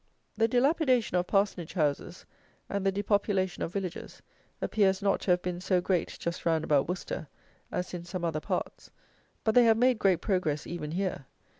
[0.35, 2.25] The dilapidation of parsonage houses
[2.67, 4.23] and the depopulation of villages
[4.59, 7.27] appears not to have been so great just round about Worcester,
[7.71, 8.89] as in some other parts;
[9.43, 11.27] but they have made great progress even here.